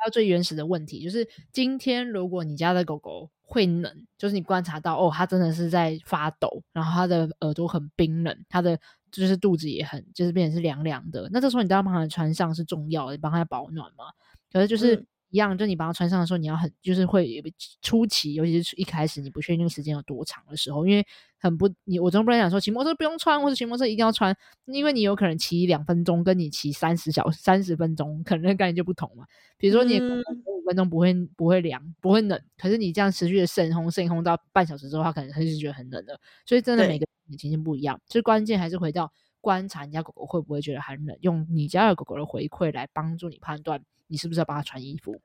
[0.03, 8.79] 到最原始的问题，就是今天如果你家的狗狗会冷，就是你观察到哦，它真的是在发抖，然后它的耳朵很冰冷，它的
[9.11, 14.05] 就是肚子也很就是变得是凉凉的，那这时候你都要帮它穿上是重要的，帮它保暖嘛。
[14.51, 15.05] 可是就是。
[15.33, 17.43] 嗯一样，就你把它穿上的时候，你要很就是会
[17.81, 21.03] 初期，尤其是一开始你不确定时间有多长的时候，因为
[21.39, 29.25] 很不你我总不能讲说骑摩托车不用穿，或者骑摩托车一定要穿，因为你有可能骑两分钟，跟你骑三十小三十分钟，可能那概念就不同嘛。
[29.57, 36.19] 比如说你五分钟不会不会凉不会冷，可是你这样持续的渗烘渗烘到半小时之后，它可能它就是觉得很冷的。
[36.45, 37.07] 所以真的每个
[37.39, 39.11] 情形不一样，最关键还是回到
[39.43, 43.83] 观察你家狗狗会不会觉得寒冷，用你家的狗狗的回馈来帮助你判断。
[44.07, 45.19] 你是不是要帮它穿衣服？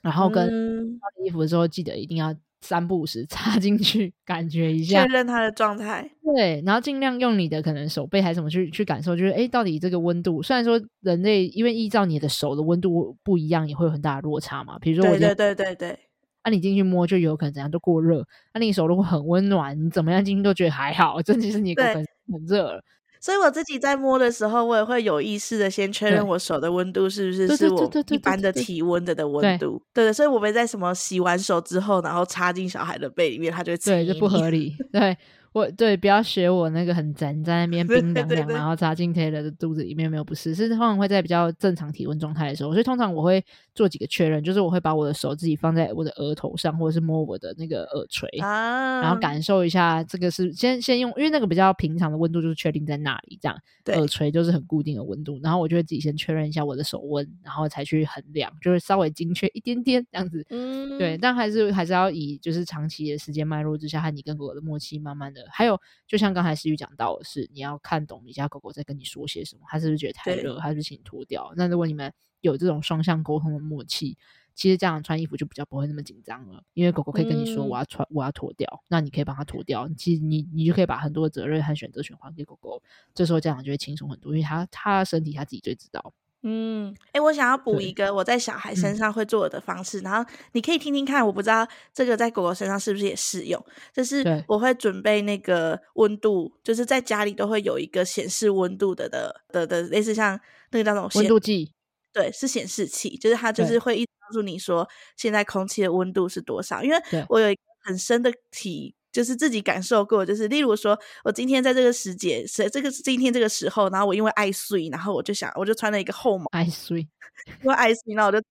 [0.00, 6.10] 然后跟穿衣服的时候，记得一定要三不五时 插进去，感觉一下，确认它的状态。
[6.22, 14.78] 对，然后尽量用你的可能手背还是什么去去感受，就是哎，到底这个温度，虽然说人类因为依照你的手的温度不一样，也会有很大的落差嘛。
[14.78, 15.98] 比如说我，对对对对对，
[16.42, 21.94] 啊，你进去摸就有可能怎样都过热，啊，你手如果很温暖，你怎么样进去都觉得还好， 真的是你狗很
[22.32, 22.82] 很热了。
[23.20, 29.80] 所以我自己在摸的时候，我也会有意识的先确认我手的温度是不是是我一般的体温的的温度。
[29.92, 34.74] 对对，所以我没在什么洗完手之后，然后插进小孩的背里面，他就会对，这不合理。
[34.90, 35.16] 对。
[35.52, 53.96] 我对，不要学我那个很粘，在那边 冰凉凉，然后扎进 Taylor 的肚子里面没有不适，是通常会在比较正常体温状态的时候，所以通常我会做几个确认，就是我会把我的手自己放在我的额头上，或者是摸我的那个耳垂，啊、然后感受一下这个是先先用，因为那个比较平常的温度就是确定在那里，这样对。
[53.96, 71.52] 耳垂就是很固定的温度，然后我就会自己先确认一下我的手温，然后才去衡量，就是稍微精确一点点这样子，嗯，对，但还是还是要以就是长期的时间脉络之下和你跟狗狗的默契，慢慢的，还有就像刚才思雨讲到的是，你要看懂你家狗狗在跟你说些什么，它是不是觉得太热，还是请你脱掉？
[71.56, 74.16] 那如果你们有这种双向沟通的默契，
[74.54, 79.88] 其实这样穿衣服就比较不会那么紧张了，因为狗狗可以跟你说我要穿，我要脱掉，那你可以帮它脱掉。
[79.96, 82.82] 其实你你就可以把很多的责任和选择权还给狗狗，
[83.14, 86.12] 这时候家长就会轻松很多，因为它它身体它自己最知道。
[86.42, 93.62] 嗯，哎、欸，我想要补一个我在小孩身上会做的方式，嗯、然后你可以听听看，我不知道这个在狗狗身上是不是也适用。
[93.92, 101.72] 就是我会准备那个温度，就是在家里都会有一个显示温度的的的的，类似像那个叫什么温度计，
[102.12, 106.82] 对，是显示器，就是它就是会一直告诉你说现在空气的温度是多少。
[106.82, 106.96] 因为
[107.28, 108.94] 我有一个很深的体。
[109.12, 117.00] 就是自己感受过，就是例如说，我今天在这个时节，是这个今天这个时候，然后我因为爱睡，然后我就想，我就穿了一个厚毛，爱睡，
[117.62, 118.42] 因为爱睡，然后我就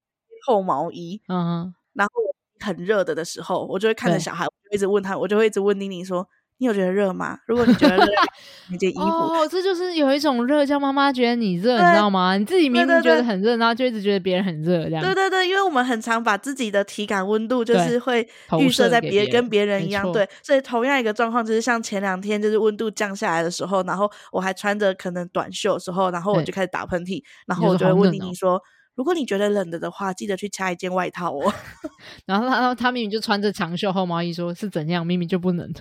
[0.45, 2.13] 厚毛衣，嗯，然后
[2.59, 6.27] 很热的的时候，我就会看着小孩，我就一直问他，我就会一直问妮妮说。
[6.59, 7.39] 你有觉得热吗？
[7.45, 8.05] 如果你觉得热，
[8.69, 12.37] 那件衣服哦，这就是有一种热，叫妈妈觉得你热，你知道吗？
[12.37, 15.01] 你自己明明觉得很热，然后就一直觉得别人很热，这样。
[15.01, 18.27] 对对对，因为我们很常把自己的体感温度就是会
[18.59, 20.27] 预设在别人跟别人一样，对。
[20.43, 28.61] 所以同样一个状况，就是像前两天就是温度降下来的时候，然后我还穿着可能短袖的时候，然后我就开始打喷嚏，然后我就会问妮妮说
[28.95, 31.53] ：“如果你觉得冷的的话，记得去加一件外套哦。
[32.27, 35.71] ”然后他他明明就穿着长袖厚毛衣，说是怎样，明明就不冷。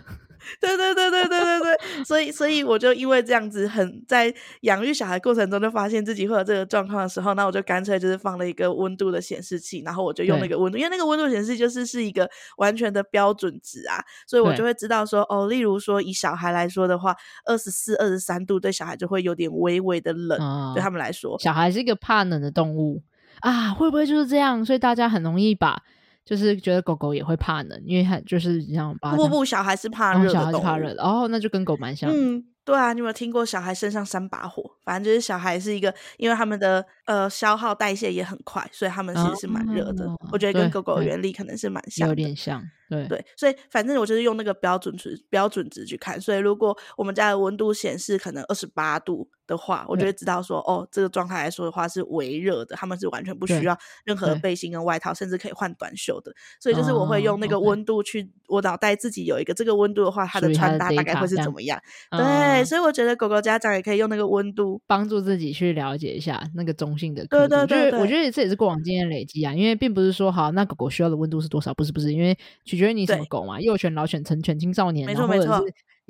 [0.60, 4.32] 对对对对对对对，所以所以我就因为这样子，很在
[4.62, 23.02] 养育小孩过程中就发现自己会有这个状况的时候，那我就干脆就是放了一个温度的显示器，然后我就用那个温度，因为那个温度显示器就是是一个完全的标准值啊，所以我就会知道说，哦，例如说以小孩来说的话，二十四、二十三度对小孩就会有点微微的冷，嗯、对他们来说，小孩是一个怕冷的动物
[23.40, 24.64] 啊，会不会就是这样？
[24.64, 25.82] 所以大家很容易把。
[26.28, 32.10] 就是觉得狗狗也会怕冷，因为它就是像不不，小孩是怕热，小孩是怕热的，哦，那就跟狗蛮像。
[32.12, 34.62] 嗯，对啊，你有没有听过小孩身上三把火？
[34.84, 40.04] 反正就是小孩是一个，因为他们的呃消耗代谢也很快，所以他们其实是蛮热的。
[40.04, 42.62] 哦、我觉得跟狗狗的原理可能是蛮像，有点像。
[42.88, 56.32] 对对，所以反正我就是用那个标准值标准值去看，所以如果我们家的温度显示可能二十八度的话，我就会知道说，哦，这个状态来说的话是微热的，他们是完全不需要任何的背心跟外套，甚至可以换短袖的。
[56.60, 61.80] 所以就是我会用那个温度去，哦、我脑袋自己有一个这个温度的话，它的穿搭大概会是怎么样？
[62.10, 67.26] 对，嗯、所以我觉得狗狗家长也可以用那个温度帮助自己去了解一下那个中性的。
[67.26, 72.36] 对对对，对，我觉得这也是过往经验累积啊，因为并不是说好那狗狗需要的温度是多少，不是不是，因为
[72.78, 73.60] 取决于你什么狗嘛。
[73.60, 75.60] 幼犬、老犬、成犬、青少年，没错没错。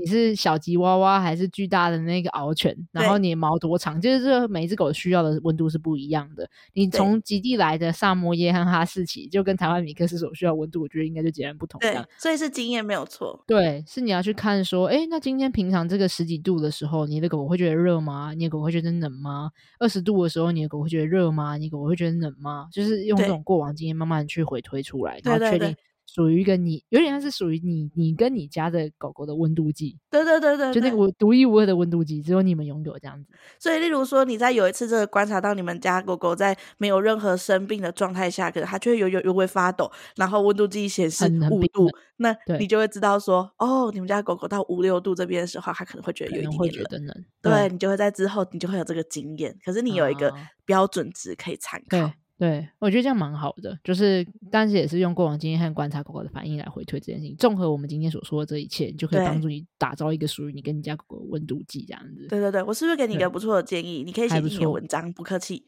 [0.00, 2.72] 你是小吉娃娃还是巨大的那个獒犬？
[2.92, 4.00] 然后你的毛多长？
[4.00, 6.48] 就是这每一只狗需要的温度是不一样的。
[6.72, 11.80] 你从极地来的萨摩耶和哈士奇，就跟台湾米克斯所需要温度，我觉得应该就截然不同。
[11.80, 13.42] 对，所以是经验没有错。
[13.44, 18.32] 对，是你要去看说，哎，那今天平常这个十几度的时候，你的狗狗会觉得热吗？
[18.36, 19.50] 你的狗会觉得冷吗？
[19.80, 21.56] 二十度的时候，你的狗会觉得热吗？
[21.56, 22.68] 你的狗会觉得冷吗？
[22.70, 25.74] 就是用这种过往经验慢慢去回推出来，然后确定。
[26.10, 29.98] 属于一个你，有点像是属于你，你跟你家的狗狗的温度计。
[30.10, 33.30] 对对对对，就那个独一无二的温度计，只有你们拥有这样子。
[33.58, 47.06] 所以，例如说，你在有一次这个观察到你们家狗狗在没有任何生病的状态下，可是它却有有有会发抖，然后温度计显示五度，那你就会知道说，哦，你们家狗狗到五六度这边的时候，它可能会觉得有一点点冷。
[47.06, 47.24] 冷。
[47.42, 49.54] 对，对你就会在之后，你就会有这个经验。
[49.62, 50.32] 可是你有一个
[50.64, 52.10] 标准值可以参考。
[52.38, 57.36] 啊对，我觉得这样蛮好的，就是但是也是用过往经验和观察狗狗的反应来回推这件事情。
[57.36, 62.28] 综合我们今天所说的这一切，你就可以帮助你打造一个属于你跟你家狗狗的温度计这样子。
[62.28, 64.04] 对对对，我是不是给你一个不错的建议？
[64.04, 65.64] 你可以写一篇文章，不，客气。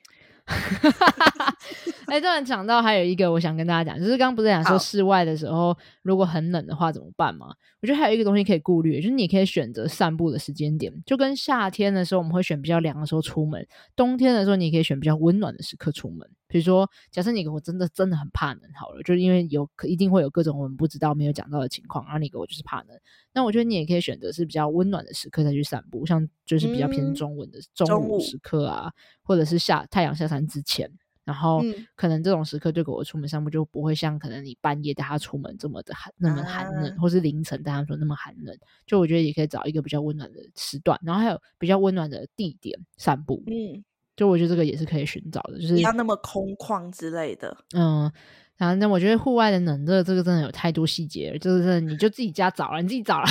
[2.06, 7.54] 哎，突然讲到还有一个，我想跟大家讲，就是刚刚不是讲说室外的时候如果很冷的话怎么办吗？
[7.82, 13.66] 我觉得还有一个东西可以顾虑，就是你可以选择散步的时间点，就跟夏天的时候我们会选比较凉的时候出门，
[13.96, 16.28] 冬天的时候你可以选比较温暖的时刻出门。
[16.46, 22.88] 比如说，假设你狗狗真的真的很怕冷，好了，就是因为有一定会有各种我们不知道没有讲到的情况，然后你给我就是怕冷，
[23.32, 30.90] 那我觉得你也可以选择是比较温暖的时刻再去散步，像就是比较偏中文的中午时刻啊，嗯、或者是下太阳下山之前。
[31.24, 31.62] 然后
[31.94, 38.56] 可能这种时刻对狗狗出门散步就不会像可能你半夜带它出门这么的寒那么寒冷，啊、或是凌晨带它说那么寒冷。
[38.86, 43.42] 就我觉得也可以找一个比较温暖的时段，然后还有比较温暖的地点散步。
[43.46, 43.84] 嗯，
[44.16, 47.56] 就我觉得这个也是可以寻找的，就是不要那么空旷之类的。
[47.76, 48.10] 嗯，
[48.56, 53.28] 然后那我觉得户外的冷热这个真的有太多细节了，就是你就自己家找了，你自己找了。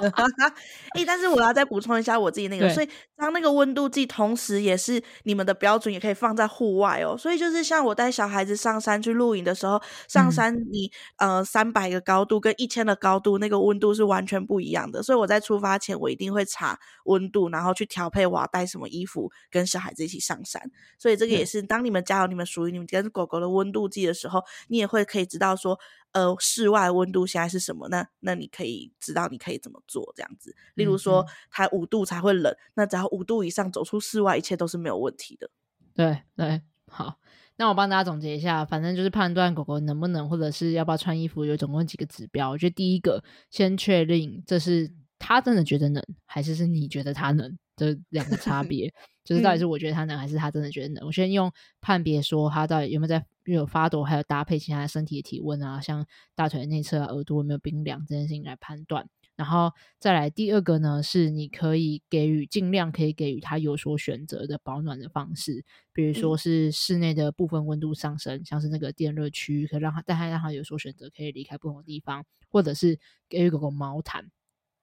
[0.00, 7.16] 哎、欸，但是我要再补充一下我自己那个，所以当那个温度计同时也是你们的标准，也可以放在户外哦。
[7.16, 15.02] 所以就是像我带小孩子上山去露营的时候，上山你、嗯、呃三百个高度跟一千的高度，那个温度是完全不一样的。
[15.02, 20.62] 所以我在出发前我一定会查温度，然后去调配我要带什么衣服跟小孩子一起上山。
[20.98, 25.78] 所以这个也是当你们家有你们属于你们跟狗狗的温度计的时候，你也会可以知道说。
[26.16, 27.86] 呃，室外温度现在是什么？
[27.90, 30.56] 那那你可以知道你可以怎么做这样子。
[30.72, 35.50] 例如说，它五度才会冷，嗯、那只要五度以上走出室外，一切都是没有问题的。
[35.94, 37.18] 对对， 好，
[37.56, 42.48] 那我帮大家总结一下，反正就是判断狗狗能不能或者是要不要穿衣服，有总共几个指标。
[42.48, 47.58] 我觉得第一个，先确定这是它真的觉得冷，还是是你觉得它冷。
[47.76, 48.90] 这两个差 别，
[49.22, 51.04] 就是到底是我觉得它冷，还是它真的觉得冷？
[51.04, 51.52] 嗯、我先用
[51.82, 53.22] 判别说它到底有没有在
[53.54, 59.08] 有发抖，还有搭配其他身体的体温啊，像大腿内侧、啊、耳朵有没有冰凉这件事情来判断。
[59.36, 74.24] 然后再来第二个呢，是你可以给予尽量可以给予他有所选择的保暖的方式，比如说是室内的部分温度上升，嗯、像是那个电热区，可以让他，但还让他有所选择，可以离开不同的地方，或者是给予狗狗毛毯。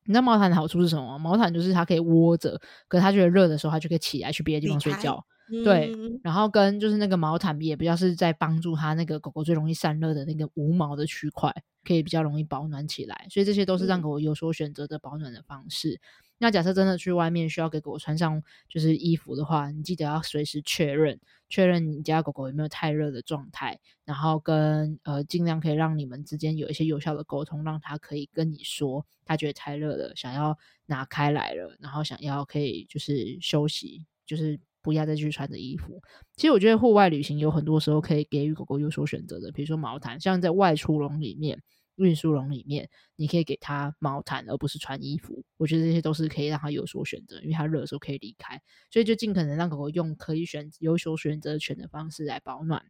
[0.05, 1.17] 你知道毛毯的好处是什么吗？
[1.17, 5.25] 毛毯就是它可以窝着，可是它觉得热的时候，它就可以起来去别的地方睡觉。
[5.53, 5.93] 嗯、对，
[6.23, 13.27] 然后跟就是那个毛毯也比较是在帮助它那个狗狗最容易散热的那个无毛的区块，可以比较容易保暖起来。
[13.29, 15.93] 所以这些都是让狗狗有所选择的保暖的方式。
[15.93, 15.99] 嗯
[16.39, 35.99] 那假设真的去外面需要给狗狗穿上就是衣服的话，你记得要随时确认确认你家狗狗有没有太热的状态，然后跟呃尽量可以让你们之间有一些有效的沟通，让它可以跟你说它觉得太热了，想要拿开来了，然后想要可以就是休息，就是不要再去穿着衣服。
[36.35, 41.63] 其实我觉得户外旅行有很多时候可以给予狗狗有所选择的，比如说毛毯，像在外出笼里面。
[41.97, 45.43] 运输笼里面，你可以给它毛毯，而不是穿衣服。
[45.57, 48.59] 我觉得这些都是可以让它有所选择，因为它热的时候可以离开，
[48.89, 52.83] 所以就尽可能让狗狗用可以选有所选择权的方式来保暖。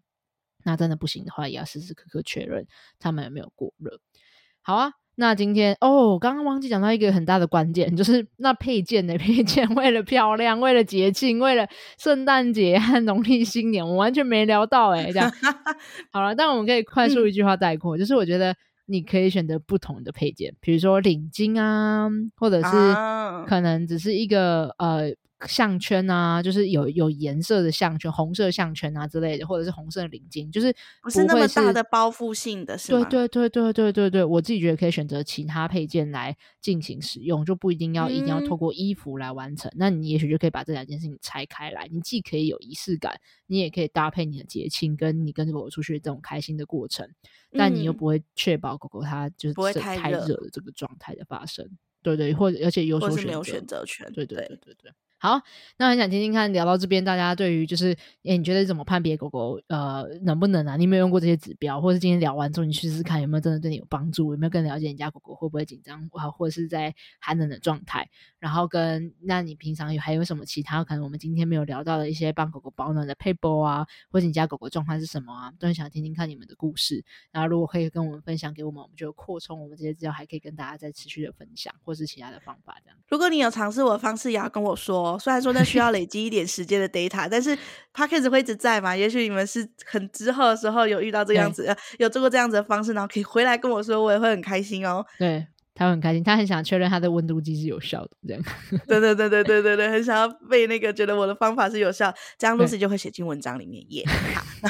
[0.63, 2.65] 那真的不行的话，也要时时刻刻确认
[2.97, 3.99] 它们有没有过热。
[4.61, 15.31] 好啊，那今天哦，刚刚忘记讲到一个很大的关键，就是 那配件的配件，为了漂亮，为了节庆，为了圣诞节和农历新年，我完全没聊到哎、欸，这样。
[16.11, 18.55] 好了，但我们可以快速一句话带过，嗯、就是我觉得。
[18.85, 22.05] 你可以选择不同的配件，比如说领巾啊，
[22.35, 22.69] 或者是
[23.47, 25.13] 可能只是一个、啊、呃
[25.47, 33.03] 项圈啊，就是有有颜色的项圈，红色项圈啊之类的，或者是红色的领巾，就是不，是，那么大的包覆性的，是吗？
[33.09, 39.71] 对对对对对对对，我自己觉得可以选择其他配件来进行使用，就不一定要、嗯、一定要透过衣服来完成。
[39.75, 47.07] 那你也许就可以把这两件事情拆开来，你既可以有仪式感，你也可以搭配你的节庆，跟你跟狗狗出去这种开心的过程。
[47.55, 51.69] 但你又不会确保狗狗它就是不会太热的这个状态的发生，
[52.01, 54.91] 对对，或者而且有所选择，没有选择权，对对对对对。
[55.23, 55.41] 好，
[55.77, 57.93] 那很想听听看，聊到这边，大家对于就是，
[58.25, 60.75] 哎，你觉得怎么判别狗狗呃能不能啊？
[60.75, 64.33] 你有没有用过这些指标，或者是今天聊完之后，你试试看有没有真的对你有帮助？
[64.33, 68.05] 有没有更了解你家狗狗会不会紧张啊，或者是在寒冷的状态？
[68.37, 75.53] 然后跟那你平常有还有什么其他可能我们今天没有聊到的一些帮狗狗保暖的撇步啊，或者你家狗狗状况是什么啊？
[75.57, 77.01] 都很想听听看你们的故事。
[77.31, 82.97] 然后如果可以跟我们分享给我们，我们就扩充我们这些资料，还可以跟大家再持续的分享，或是其他的方法这样。
[83.07, 85.12] 如果你有尝试我的方式，也要跟我说。
[85.19, 87.57] 虽然说那需要累积一点时间的 data，但是
[87.93, 88.95] Podcast 会一直在嘛？
[88.95, 95.05] 也许你们是很之后的时候有遇到这样子，对有做过这样子的方式，然后可以回来跟我说，我也会很开心哦。
[95.17, 95.47] 对。
[95.75, 98.43] 他很开心，他很想确认他的温度计是有效的，这样。
[98.87, 104.05] 对对对对对对对，很想要被那个觉得我的方法是有效，这样 Lucy 就会写进文章里面耶。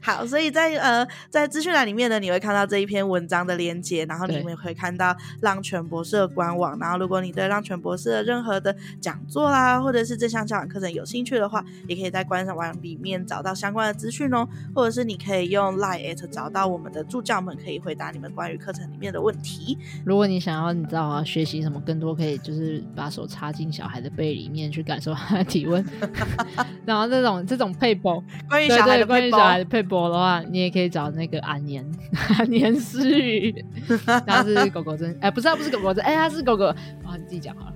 [0.00, 19.75] 好， 好，所以在呃在资讯栏里面呢，你会看到这一篇文章的连接，然后你们也会看到浪犬博士的官网，然后如果你对浪犬博士的任何的讲座啦，或者是这项教养课程有兴趣的话，也可以在官网里面找到相关的资讯哦，或者是你可以用 Line@ 找到我们的助教们，可以回答你们关于课程里面的问题。
[20.04, 25.84] 如果你想要，你知道啊，学习什么更多，可以就是把手插进小孩的背里面去感受他的体温。
[26.84, 31.84] 然后这种这种配播， 关于小孩的关于小孩的配播的话，你也可以找那个安年
[32.38, 33.64] 安年诗语，
[34.26, 37.72] 他是狗狗真哎、欸，不是他不是狗狗真哎，他是狗狗啊，你自己讲好了。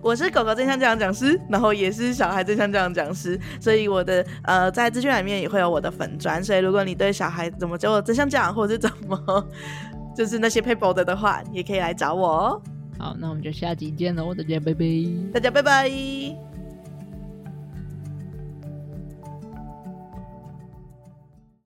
[0.00, 9.48] 我是狗狗真相教养讲师，然后也是小孩真相教养讲师，所以我的呃在资讯里面也会有我的粉砖，所以如果你对小孩怎么教真相教养，或者是怎么
[10.18, 12.62] 就是那些配播的的话，也可以来找我哦。
[12.98, 14.84] 好，那我们就下集见喽，大家拜拜，
[15.32, 16.47] 大家拜拜。